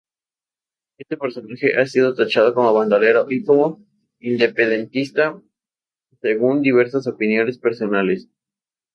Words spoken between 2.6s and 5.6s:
bandolero y como independentista